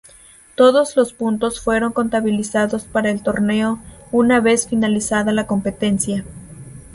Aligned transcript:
Todos 0.55 0.97
los 0.97 1.13
puntos 1.13 1.61
fueron 1.61 1.93
contabilizados 1.93 2.85
para 2.85 3.11
el 3.11 3.21
torneo 3.21 3.77
una 4.11 4.39
vez 4.39 4.67
finalizada 4.67 5.31
la 5.31 5.45
competencia. 5.45 6.25